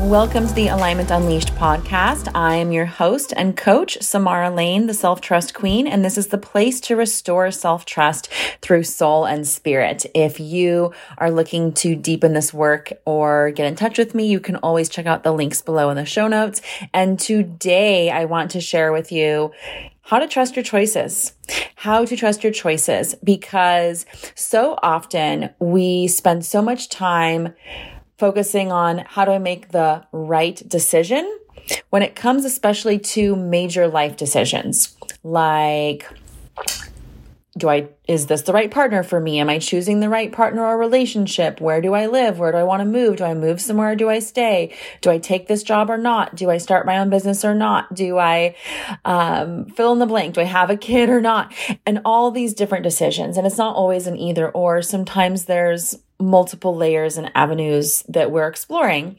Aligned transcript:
Welcome 0.00 0.48
to 0.48 0.54
the 0.54 0.68
Alignment 0.68 1.10
Unleashed 1.10 1.54
podcast. 1.56 2.30
I 2.34 2.54
am 2.54 2.72
your 2.72 2.86
host 2.86 3.34
and 3.36 3.54
coach, 3.54 3.98
Samara 4.00 4.50
Lane, 4.50 4.86
the 4.86 4.94
self 4.94 5.20
trust 5.20 5.52
queen, 5.52 5.86
and 5.86 6.02
this 6.02 6.16
is 6.16 6.28
the 6.28 6.38
place 6.38 6.80
to 6.80 6.96
restore 6.96 7.50
self 7.50 7.84
trust 7.84 8.32
through 8.62 8.84
soul 8.84 9.26
and 9.26 9.46
spirit. 9.46 10.06
If 10.14 10.40
you 10.40 10.94
are 11.18 11.30
looking 11.30 11.74
to 11.74 11.94
deepen 11.94 12.32
this 12.32 12.54
work 12.54 12.94
or 13.04 13.50
get 13.50 13.66
in 13.66 13.76
touch 13.76 13.98
with 13.98 14.14
me, 14.14 14.26
you 14.26 14.40
can 14.40 14.56
always 14.56 14.88
check 14.88 15.04
out 15.04 15.22
the 15.22 15.32
links 15.32 15.60
below 15.60 15.90
in 15.90 15.96
the 15.96 16.06
show 16.06 16.28
notes. 16.28 16.62
And 16.94 17.20
today 17.20 18.10
I 18.10 18.24
want 18.24 18.52
to 18.52 18.60
share 18.62 18.92
with 18.92 19.12
you 19.12 19.52
how 20.00 20.18
to 20.18 20.26
trust 20.26 20.56
your 20.56 20.64
choices. 20.64 21.34
How 21.76 22.06
to 22.06 22.16
trust 22.16 22.42
your 22.42 22.54
choices 22.54 23.14
because 23.22 24.06
so 24.34 24.78
often 24.82 25.50
we 25.58 26.08
spend 26.08 26.46
so 26.46 26.62
much 26.62 26.88
time 26.88 27.52
focusing 28.20 28.70
on 28.70 28.98
how 28.98 29.24
do 29.24 29.30
I 29.30 29.38
make 29.38 29.70
the 29.70 30.04
right 30.12 30.62
decision 30.68 31.38
when 31.88 32.02
it 32.02 32.14
comes 32.14 32.44
especially 32.44 32.98
to 32.98 33.34
major 33.34 33.88
life 33.88 34.16
decisions 34.18 34.94
like 35.24 36.06
do 37.56 37.68
I 37.68 37.88
is 38.06 38.26
this 38.26 38.42
the 38.42 38.52
right 38.52 38.70
partner 38.70 39.02
for 39.02 39.20
me? 39.20 39.40
Am 39.40 39.48
I 39.48 39.58
choosing 39.58 40.00
the 40.00 40.08
right 40.08 40.32
partner 40.32 40.64
or 40.64 40.78
relationship? 40.78 41.60
Where 41.60 41.80
do 41.80 41.94
I 41.94 42.06
live? 42.06 42.38
Where 42.38 42.52
do 42.52 42.58
I 42.58 42.62
want 42.62 42.80
to 42.80 42.84
move? 42.84 43.16
Do 43.16 43.24
I 43.24 43.34
move 43.34 43.60
somewhere? 43.60 43.96
do 43.96 44.08
I 44.08 44.18
stay? 44.18 44.74
Do 45.00 45.10
I 45.10 45.18
take 45.18 45.46
this 45.46 45.62
job 45.62 45.90
or 45.90 45.98
not? 45.98 46.34
Do 46.34 46.50
I 46.50 46.58
start 46.58 46.86
my 46.86 46.98
own 46.98 47.10
business 47.10 47.44
or 47.44 47.54
not? 47.54 47.92
Do 47.94 48.18
I 48.18 48.56
um, 49.04 49.66
fill 49.66 49.92
in 49.92 49.98
the 49.98 50.06
blank? 50.06 50.34
Do 50.34 50.40
I 50.40 50.44
have 50.44 50.70
a 50.70 50.76
kid 50.76 51.08
or 51.08 51.20
not? 51.20 51.52
And 51.84 52.00
all 52.04 52.30
these 52.30 52.54
different 52.54 52.84
decisions. 52.84 53.36
And 53.36 53.46
it's 53.46 53.58
not 53.58 53.76
always 53.76 54.06
an 54.06 54.16
either 54.16 54.48
or. 54.48 54.82
Sometimes 54.82 55.44
there's 55.44 55.96
multiple 56.18 56.76
layers 56.76 57.16
and 57.16 57.30
avenues 57.34 58.04
that 58.08 58.30
we're 58.30 58.48
exploring. 58.48 59.18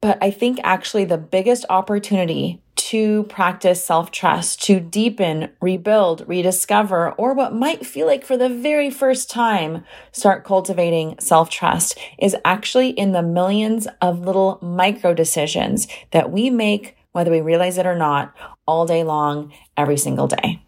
But 0.00 0.18
I 0.22 0.30
think 0.30 0.60
actually 0.62 1.06
the 1.06 1.18
biggest 1.18 1.64
opportunity 1.70 2.60
to 2.84 3.22
practice 3.24 3.82
self 3.82 4.10
trust, 4.10 4.62
to 4.62 4.78
deepen, 4.78 5.48
rebuild, 5.62 6.22
rediscover, 6.28 7.12
or 7.12 7.32
what 7.32 7.54
might 7.54 7.86
feel 7.86 8.06
like 8.06 8.26
for 8.26 8.36
the 8.36 8.50
very 8.50 8.90
first 8.90 9.30
time, 9.30 9.82
start 10.12 10.44
cultivating 10.44 11.18
self 11.18 11.48
trust 11.48 11.98
is 12.18 12.36
actually 12.44 12.90
in 12.90 13.12
the 13.12 13.22
millions 13.22 13.88
of 14.02 14.20
little 14.20 14.58
micro 14.60 15.14
decisions 15.14 15.88
that 16.10 16.30
we 16.30 16.50
make, 16.50 16.94
whether 17.12 17.30
we 17.30 17.40
realize 17.40 17.78
it 17.78 17.86
or 17.86 17.96
not, 17.96 18.34
all 18.66 18.84
day 18.84 19.02
long, 19.02 19.50
every 19.78 19.96
single 19.96 20.26
day. 20.26 20.60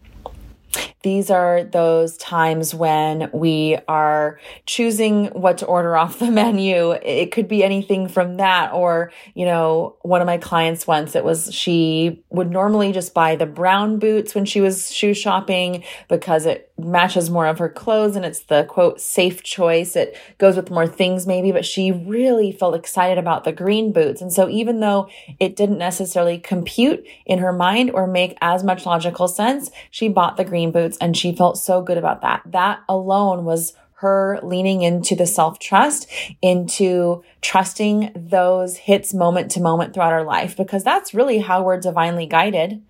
These 1.07 1.31
are 1.31 1.63
those 1.63 2.17
times 2.17 2.75
when 2.75 3.29
we 3.31 3.77
are 3.87 4.41
choosing 4.65 5.27
what 5.27 5.59
to 5.59 5.65
order 5.65 5.95
off 5.95 6.19
the 6.19 6.29
menu. 6.41 6.91
It 6.91 7.31
could 7.31 7.47
be 7.47 7.63
anything 7.63 8.09
from 8.09 8.35
that. 8.37 8.73
Or, 8.73 9.13
you 9.33 9.45
know, 9.45 9.95
one 10.01 10.19
of 10.19 10.25
my 10.25 10.37
clients 10.37 10.85
once, 10.85 11.15
it 11.15 11.23
was 11.23 11.53
she 11.53 12.25
would 12.29 12.51
normally 12.51 12.91
just 12.91 13.13
buy 13.13 13.37
the 13.37 13.45
brown 13.45 13.99
boots 13.99 14.35
when 14.35 14.43
she 14.43 14.59
was 14.59 14.93
shoe 14.93 15.13
shopping 15.13 15.85
because 16.09 16.45
it 16.45 16.67
matches 16.77 17.29
more 17.29 17.47
of 17.47 17.57
her 17.57 17.69
clothes 17.69 18.15
and 18.15 18.23
it's 18.23 18.41
the 18.41 18.65
quote 18.65 19.01
safe 19.01 19.41
choice. 19.43 19.95
It 19.95 20.15
goes 20.37 20.55
with 20.55 20.69
more 20.69 20.87
things 20.87 21.25
maybe, 21.25 21.51
but 21.51 21.65
she 21.65 21.91
really 21.91 22.51
felt 22.51 22.75
excited 22.75 23.17
about 23.17 23.45
the 23.45 23.51
green 23.51 23.91
boots. 23.91 24.21
And 24.21 24.31
so 24.31 24.47
even 24.49 24.79
though 24.79 25.09
it 25.39 25.55
didn't 25.55 25.79
necessarily 25.79 26.37
compute 26.37 27.05
in 27.25 27.39
her 27.39 27.51
mind 27.51 27.91
or 27.91 28.05
make 28.05 28.37
as 28.41 28.63
much 28.63 28.85
logical 28.85 29.27
sense, 29.27 29.71
she 29.89 30.07
bought 30.07 30.37
the 30.37 30.45
green 30.45 30.71
boots 30.71 30.96
and 30.99 31.15
she 31.15 31.35
felt 31.35 31.57
so 31.57 31.81
good 31.81 31.97
about 31.97 32.21
that. 32.21 32.41
That 32.45 32.79
alone 32.87 33.45
was 33.45 33.73
her 33.99 34.39
leaning 34.43 34.83
into 34.83 35.15
the 35.15 35.25
self 35.25 35.59
trust, 35.59 36.07
into 36.41 37.23
trusting 37.41 38.11
those 38.15 38.77
hits 38.77 39.13
moment 39.13 39.51
to 39.51 39.61
moment 39.61 39.93
throughout 39.93 40.13
our 40.13 40.23
life, 40.23 40.55
because 40.55 40.83
that's 40.83 41.13
really 41.13 41.39
how 41.39 41.63
we're 41.63 41.79
divinely 41.79 42.27
guided 42.27 42.81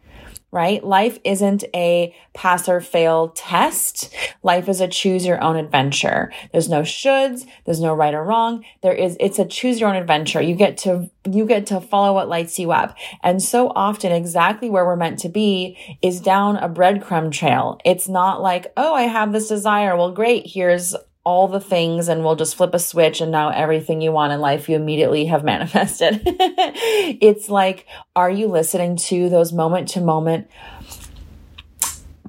right? 0.51 0.83
Life 0.83 1.19
isn't 1.23 1.65
a 1.75 2.15
pass 2.33 2.69
or 2.69 2.79
fail 2.79 3.29
test. 3.29 4.13
Life 4.43 4.69
is 4.69 4.79
a 4.79 4.87
choose 4.87 5.25
your 5.25 5.43
own 5.43 5.57
adventure. 5.57 6.31
There's 6.51 6.69
no 6.69 6.81
shoulds. 6.81 7.45
There's 7.65 7.81
no 7.81 7.93
right 7.93 8.13
or 8.13 8.23
wrong. 8.23 8.63
There 8.81 8.93
is, 8.93 9.17
it's 9.19 9.39
a 9.39 9.45
choose 9.45 9.79
your 9.79 9.89
own 9.89 9.95
adventure. 9.95 10.41
You 10.41 10.55
get 10.55 10.77
to, 10.79 11.09
you 11.29 11.45
get 11.45 11.65
to 11.67 11.81
follow 11.81 12.13
what 12.13 12.29
lights 12.29 12.57
you 12.59 12.71
up. 12.71 12.95
And 13.23 13.43
so 13.43 13.71
often 13.75 14.11
exactly 14.11 14.69
where 14.69 14.85
we're 14.85 14.95
meant 14.95 15.19
to 15.19 15.29
be 15.29 15.77
is 16.01 16.21
down 16.21 16.55
a 16.57 16.69
breadcrumb 16.69 17.31
trail. 17.31 17.79
It's 17.83 18.07
not 18.07 18.41
like, 18.41 18.71
oh, 18.77 18.93
I 18.93 19.03
have 19.03 19.33
this 19.33 19.49
desire. 19.49 19.97
Well, 19.97 20.11
great. 20.11 20.47
Here's 20.47 20.95
all 21.27 21.49
the 21.49 21.59
things 21.59 22.07
and 22.07 22.23
we'll 22.23 22.37
just 22.37 22.55
flip 22.55 22.73
a 22.73 22.79
switch 22.79 23.19
and 23.19 23.33
now 23.33 23.49
everything 23.49 23.99
you 23.99 24.13
want 24.13 24.31
in 24.31 24.39
life 24.39 24.69
you 24.69 24.77
immediately 24.77 25.25
have 25.25 25.43
manifested. 25.53 26.21
it's 26.25 27.49
like, 27.49 27.85
are 28.15 28.31
you 28.31 28.47
listening 28.47 28.95
to 28.95 29.27
those 29.27 29.51
moment 29.51 29.89
to 29.89 29.99
moment 29.99 30.49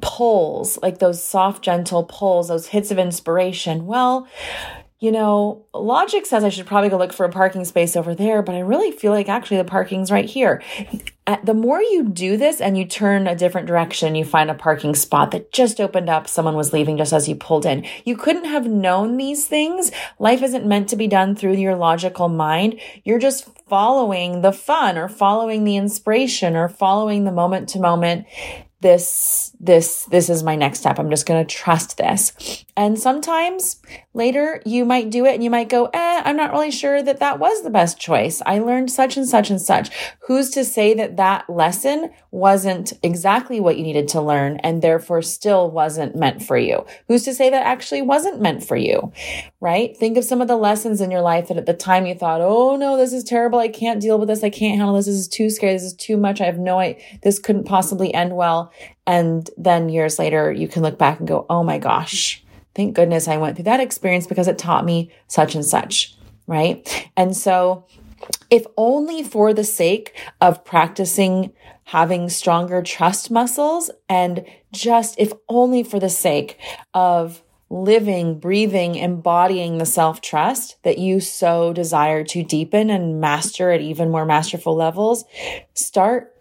pulls, 0.01 0.83
like 0.83 0.99
those 0.99 1.23
soft, 1.23 1.63
gentle 1.63 2.03
pulls, 2.03 2.49
those 2.49 2.67
hits 2.67 2.91
of 2.91 2.99
inspiration? 2.99 3.87
Well, 3.87 4.27
you 5.01 5.13
know, 5.13 5.67
logic 5.73 6.27
says 6.27 6.43
I 6.43 6.49
should 6.49 6.67
probably 6.67 6.91
go 6.91 6.99
look 6.99 7.13
for 7.13 7.25
a 7.25 7.31
parking 7.31 7.65
space 7.65 7.95
over 7.95 8.17
there, 8.17 8.43
but 8.43 8.57
I 8.57 8.61
really 8.61 8.91
feel 8.91 9.13
like 9.13 9.29
actually 9.29 9.59
the 9.59 9.65
parking's 9.65 10.11
right 10.11 10.25
here. 10.25 10.61
Uh, 11.29 11.37
the 11.45 11.55
more 11.55 11.81
you 11.81 12.09
do 12.09 12.37
this 12.37 12.61
and 12.61 12.77
you 12.77 12.85
turn 12.85 13.29
a 13.29 13.37
different 13.37 13.69
direction, 13.69 14.15
you 14.15 14.25
find 14.25 14.51
a 14.51 14.55
parking 14.55 14.97
spot 14.97 15.31
that 15.31 15.53
just 15.53 15.81
opened 15.81 16.09
up. 16.09 16.27
Someone 16.27 16.57
was 16.57 16.73
leaving 16.73 16.97
just 16.97 17.13
as 17.13 17.29
you 17.29 17.37
pulled 17.37 17.67
in. 17.67 17.85
You 18.05 18.17
couldn't 18.17 18.47
have 18.47 18.67
known 18.67 19.19
these 19.19 19.47
things. 19.47 19.93
Life 20.19 20.43
isn't 20.43 20.67
meant 20.67 20.89
to 20.89 20.97
be 20.97 21.07
done 21.07 21.37
through 21.37 21.55
your 21.55 21.77
logical 21.77 22.29
mind. 22.29 22.81
You're 23.05 23.19
just 23.19 23.47
following 23.69 24.43
the 24.43 24.53
fun 24.53 24.99
or 24.99 25.09
following 25.09 25.65
the 25.65 25.77
inspiration 25.77 26.57
or 26.57 26.69
following 26.69 27.25
the 27.25 27.33
moment 27.33 27.69
to 27.71 27.81
moment 27.81 28.27
this 28.81 29.57
this 29.59 30.05
this 30.05 30.29
is 30.29 30.45
my 30.45 30.55
next 30.55 30.81
step. 30.81 31.01
I'm 31.01 31.11
just 31.11 31.27
going 31.27 31.45
to 31.45 31.55
trust 31.55 31.97
this. 31.97 32.65
And 32.77 32.97
sometimes 32.97 33.83
later 34.15 34.63
you 34.65 34.85
might 34.85 35.11
do 35.11 35.27
it 35.27 35.35
and 35.35 35.43
you 35.43 35.51
might 35.51 35.69
go 35.69 35.87
eh 35.87 36.23
i'm 36.25 36.37
not 36.37 36.53
really 36.53 36.71
sure 36.71 37.03
that 37.03 37.19
that 37.19 37.41
was 37.41 37.63
the 37.63 37.71
best 37.71 37.99
choice. 37.99 38.41
I 38.47 38.61
learned 38.61 38.91
such 38.93 39.17
and 39.17 39.29
such 39.29 39.51
and 39.51 39.61
such. 39.61 39.91
Who's 40.27 40.51
to 40.51 40.65
say 40.65 40.95
that 40.95 41.17
that 41.17 41.51
lesson 41.51 42.11
wasn't 42.31 42.93
exactly 43.03 43.59
what 43.59 43.77
you 43.77 43.83
needed 43.83 44.07
to 44.09 44.21
learn 44.21 44.59
and 44.59 44.81
therefore 44.81 45.23
still 45.23 45.71
wasn't 45.71 46.15
meant 46.15 46.43
for 46.43 46.57
you? 46.57 46.87
Who's 47.09 47.25
to 47.25 47.35
say 47.35 47.51
that 47.51 47.67
actually 47.67 48.03
wasn't 48.03 48.41
meant 48.41 48.63
for 48.63 48.77
you 48.77 49.13
right? 49.61 49.97
Think 49.97 50.17
of 50.17 50.25
some 50.25 50.41
of 50.41 50.47
the 50.47 50.57
lessons 50.57 51.01
in 51.01 51.11
your 51.11 51.21
life 51.21 51.49
that 51.49 51.57
at 51.57 51.67
the 51.67 51.75
time 51.75 52.07
you 52.07 52.15
thought 52.15 52.41
oh 52.41 52.77
no 52.77 52.97
this 52.97 53.13
is 53.13 53.25
terrible 53.25 53.58
i 53.59 53.69
can't 53.69 54.01
deal 54.01 54.19
with 54.19 54.29
this. 54.29 54.45
I 54.45 54.51
can't 54.51 54.79
handle 54.79 54.95
this. 54.97 55.07
This 55.07 55.17
is 55.17 55.29
too 55.29 55.51
scary. 55.51 55.73
This 55.73 55.83
is 55.83 55.95
too 55.95 56.17
much. 56.17 56.41
I 56.41 56.47
have 56.47 56.59
no 56.59 56.79
idea 56.79 57.03
this 57.23 57.39
couldn't 57.39 57.65
possibly 57.65 58.13
end 58.13 58.37
well. 58.37 58.73
And 59.07 59.49
then 59.57 59.89
years 59.89 60.19
later, 60.19 60.53
you 60.53 60.69
can 60.69 60.83
look 60.83 60.99
back 60.99 61.19
and 61.19 61.29
go, 61.29 61.47
oh 61.49 61.63
my 61.63 61.79
gosh, 61.79 62.45
thank 62.75 62.95
goodness 62.95 63.29
I 63.29 63.37
went 63.37 63.57
through 63.57 63.65
that 63.65 63.81
experience 63.81 64.27
because 64.27 64.49
it 64.49 64.59
taught 64.59 64.85
me 64.85 65.11
such 65.27 65.55
and 65.55 65.65
such. 65.65 66.17
Right. 66.47 67.11
And 67.17 67.37
so, 67.37 67.87
if 68.51 68.67
only 68.77 69.23
for 69.23 69.53
the 69.53 69.65
sake 69.65 70.17
of 70.41 70.65
practicing 70.65 71.53
having 71.85 72.29
stronger 72.29 72.83
trust 72.83 73.31
muscles 73.31 73.91
and 74.09 74.45
just 74.73 75.15
if 75.19 75.33
only 75.49 75.83
for 75.83 75.99
the 75.99 76.11
sake 76.11 76.59
of 76.93 77.43
living, 77.71 78.39
breathing, 78.39 78.95
embodying 78.95 79.79
the 79.79 79.87
self 79.87 80.21
trust 80.21 80.77
that 80.83 80.99
you 80.99 81.21
so 81.21 81.73
desire 81.73 82.25
to 82.25 82.43
deepen 82.43 82.91
and 82.91 83.21
master 83.21 83.71
at 83.71 83.81
even 83.81 84.11
more 84.11 84.25
masterful 84.25 84.75
levels, 84.75 85.25
start 85.75 86.35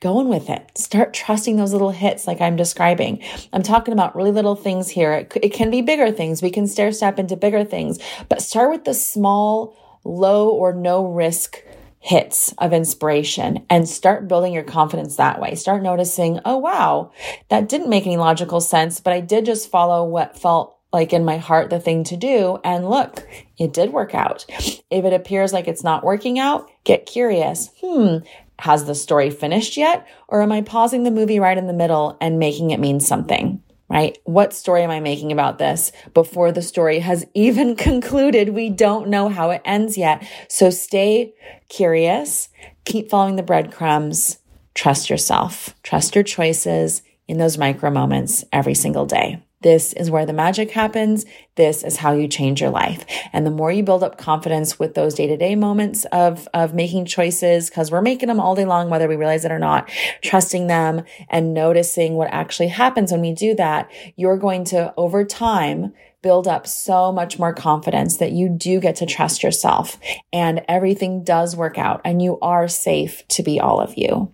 going 0.00 0.28
with 0.28 0.48
it. 0.48 0.70
Start 0.76 1.12
trusting 1.12 1.56
those 1.56 1.72
little 1.72 1.90
hits 1.90 2.26
like 2.26 2.40
I'm 2.40 2.56
describing. 2.56 3.22
I'm 3.52 3.62
talking 3.62 3.92
about 3.92 4.16
really 4.16 4.32
little 4.32 4.56
things 4.56 4.88
here. 4.88 5.12
It, 5.12 5.32
it 5.42 5.52
can 5.52 5.70
be 5.70 5.82
bigger 5.82 6.10
things. 6.10 6.42
We 6.42 6.50
can 6.50 6.66
stair 6.66 6.90
step 6.92 7.18
into 7.18 7.36
bigger 7.36 7.64
things, 7.64 7.98
but 8.28 8.40
start 8.40 8.70
with 8.70 8.84
the 8.84 8.94
small, 8.94 9.76
low 10.04 10.48
or 10.48 10.72
no 10.72 11.04
risk 11.04 11.62
hits 12.00 12.52
of 12.58 12.72
inspiration 12.72 13.64
and 13.68 13.88
start 13.88 14.26
building 14.26 14.54
your 14.54 14.64
confidence 14.64 15.16
that 15.16 15.38
way. 15.38 15.54
Start 15.54 15.82
noticing, 15.82 16.40
oh, 16.44 16.56
wow, 16.56 17.12
that 17.50 17.68
didn't 17.68 17.90
make 17.90 18.06
any 18.06 18.16
logical 18.16 18.60
sense, 18.60 19.00
but 19.00 19.12
I 19.12 19.20
did 19.20 19.44
just 19.44 19.70
follow 19.70 20.04
what 20.04 20.38
felt 20.38 20.78
like 20.92 21.12
in 21.12 21.24
my 21.24 21.36
heart 21.36 21.70
the 21.70 21.78
thing 21.78 22.02
to 22.04 22.16
do. 22.16 22.58
And 22.64 22.88
look, 22.88 23.28
it 23.58 23.72
did 23.72 23.92
work 23.92 24.14
out. 24.14 24.44
If 24.48 25.04
it 25.04 25.12
appears 25.12 25.52
like 25.52 25.68
it's 25.68 25.84
not 25.84 26.02
working 26.02 26.38
out, 26.38 26.68
get 26.84 27.06
curious. 27.06 27.70
Hmm, 27.80 28.18
has 28.58 28.86
the 28.86 28.94
story 28.94 29.30
finished 29.30 29.76
yet? 29.76 30.06
Or 30.26 30.42
am 30.42 30.52
I 30.52 30.62
pausing 30.62 31.04
the 31.04 31.10
movie 31.10 31.38
right 31.38 31.56
in 31.56 31.66
the 31.66 31.72
middle 31.72 32.16
and 32.20 32.38
making 32.38 32.70
it 32.70 32.80
mean 32.80 32.98
something? 32.98 33.62
Right? 33.90 34.18
What 34.22 34.54
story 34.54 34.84
am 34.84 34.90
I 34.90 35.00
making 35.00 35.32
about 35.32 35.58
this 35.58 35.90
before 36.14 36.52
the 36.52 36.62
story 36.62 37.00
has 37.00 37.26
even 37.34 37.74
concluded? 37.74 38.50
We 38.50 38.70
don't 38.70 39.08
know 39.08 39.28
how 39.28 39.50
it 39.50 39.62
ends 39.64 39.98
yet. 39.98 40.24
So 40.48 40.70
stay 40.70 41.34
curious, 41.68 42.48
keep 42.84 43.10
following 43.10 43.34
the 43.34 43.42
breadcrumbs, 43.42 44.38
trust 44.74 45.10
yourself, 45.10 45.74
trust 45.82 46.14
your 46.14 46.22
choices 46.22 47.02
in 47.26 47.38
those 47.38 47.58
micro 47.58 47.90
moments 47.90 48.44
every 48.52 48.74
single 48.74 49.06
day. 49.06 49.42
This 49.62 49.92
is 49.92 50.10
where 50.10 50.24
the 50.24 50.32
magic 50.32 50.70
happens. 50.70 51.26
This 51.56 51.82
is 51.82 51.98
how 51.98 52.12
you 52.12 52.28
change 52.28 52.60
your 52.60 52.70
life. 52.70 53.04
And 53.32 53.44
the 53.44 53.50
more 53.50 53.70
you 53.70 53.82
build 53.82 54.02
up 54.02 54.16
confidence 54.16 54.78
with 54.78 54.94
those 54.94 55.14
day 55.14 55.26
to 55.26 55.36
day 55.36 55.54
moments 55.54 56.06
of, 56.12 56.48
of 56.54 56.74
making 56.74 57.04
choices, 57.04 57.68
because 57.68 57.90
we're 57.90 58.00
making 58.00 58.28
them 58.28 58.40
all 58.40 58.54
day 58.54 58.64
long, 58.64 58.88
whether 58.88 59.08
we 59.08 59.16
realize 59.16 59.44
it 59.44 59.52
or 59.52 59.58
not, 59.58 59.90
trusting 60.22 60.66
them 60.66 61.04
and 61.28 61.52
noticing 61.52 62.14
what 62.14 62.32
actually 62.32 62.68
happens 62.68 63.12
when 63.12 63.20
we 63.20 63.34
do 63.34 63.54
that, 63.54 63.90
you're 64.16 64.38
going 64.38 64.64
to 64.64 64.94
over 64.96 65.24
time 65.24 65.92
build 66.22 66.46
up 66.46 66.66
so 66.66 67.12
much 67.12 67.38
more 67.38 67.54
confidence 67.54 68.18
that 68.18 68.32
you 68.32 68.48
do 68.48 68.78
get 68.80 68.96
to 68.96 69.06
trust 69.06 69.42
yourself 69.42 69.98
and 70.32 70.62
everything 70.68 71.24
does 71.24 71.56
work 71.56 71.78
out 71.78 72.00
and 72.04 72.20
you 72.20 72.38
are 72.40 72.68
safe 72.68 73.26
to 73.28 73.42
be 73.42 73.58
all 73.58 73.80
of 73.80 73.96
you. 73.96 74.30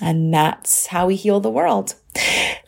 And 0.00 0.32
that's 0.32 0.86
how 0.86 1.06
we 1.06 1.16
heal 1.16 1.40
the 1.40 1.50
world. 1.50 1.94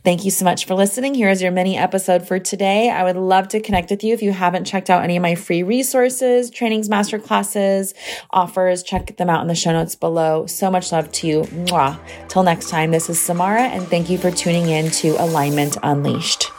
Thank 0.05 0.25
you 0.25 0.31
so 0.31 0.45
much 0.45 0.65
for 0.65 0.75
listening. 0.75 1.15
Here's 1.15 1.43
your 1.43 1.51
mini 1.51 1.77
episode 1.77 2.27
for 2.27 2.39
today. 2.39 2.89
I 2.89 3.03
would 3.05 3.17
love 3.17 3.49
to 3.49 3.61
connect 3.61 3.91
with 3.91 4.05
you. 4.05 4.15
If 4.15 4.23
you 4.23 4.33
haven't 4.33 4.65
checked 4.65 4.89
out 4.89 5.03
any 5.03 5.17
of 5.17 5.23
my 5.23 5.35
free 5.35 5.63
resources, 5.63 6.51
trainings, 6.51 6.89
masterclasses, 6.89 7.95
offers, 8.31 8.83
check 8.83 9.17
them 9.17 9.29
out 9.29 9.43
in 9.43 9.49
the 9.49 9.55
show 9.55 9.73
notes 9.73 9.95
below. 9.97 10.47
So 10.47 10.71
much 10.71 10.93
love 10.93 11.11
to 11.13 11.27
you. 11.27 11.43
Mwah. 11.43 11.99
Till 12.29 12.43
next 12.43 12.71
time, 12.71 12.93
this 12.93 13.11
is 13.11 13.21
Samara, 13.21 13.63
and 13.63 13.87
thank 13.89 14.09
you 14.09 14.19
for 14.19 14.31
tuning 14.31 14.69
in 14.69 14.91
to 14.93 15.17
Alignment 15.23 15.77
Unleashed. 15.83 16.51